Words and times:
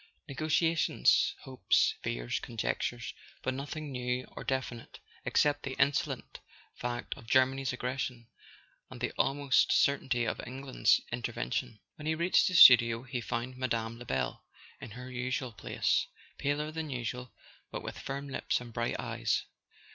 Negotiations, 0.27 1.35
hopes, 1.41 1.93
fears, 2.01 2.39
conjectures—but 2.39 3.53
nothing 3.53 3.91
new 3.91 4.25
or 4.35 4.43
definite, 4.43 4.99
except 5.25 5.61
the 5.61 5.75
insolent 5.79 6.39
fact 6.73 7.15
of 7.15 7.27
Germany's 7.27 7.71
aggression, 7.71 8.27
and 8.89 8.99
the 8.99 9.11
almost 9.19 9.71
certainty 9.71 10.25
of 10.25 10.41
England's 10.47 11.01
in¬ 11.13 11.21
tervention. 11.21 11.77
When 11.97 12.07
he 12.07 12.15
reached 12.15 12.47
the 12.47 12.55
studio 12.55 13.03
he 13.03 13.21
found 13.21 13.57
Mme. 13.59 13.99
Lebel 13.99 14.41
in 14.79 14.89
her 14.89 15.11
usual 15.11 15.51
place, 15.53 16.07
paler 16.39 16.71
than 16.71 16.89
usual, 16.89 17.31
but 17.69 17.83
with 17.83 17.99
firm 17.99 18.27
lips 18.27 18.59
and 18.59 18.73
bright 18.73 18.99
eyes. 18.99 19.43